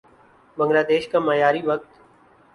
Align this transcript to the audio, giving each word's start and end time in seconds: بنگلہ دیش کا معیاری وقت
بنگلہ 0.57 0.83
دیش 0.89 1.03
کا 1.11 1.19
معیاری 1.27 1.61
وقت 1.69 1.89